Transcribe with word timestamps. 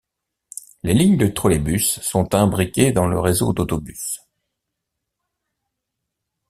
Les 0.81 0.95
lignes 0.95 1.15
de 1.17 1.27
trolleybus 1.27 1.99
sont 2.01 2.33
imbriquées 2.33 2.91
dans 2.91 3.05
le 3.07 3.19
réseau 3.19 3.53
d'autobus. 3.53 4.19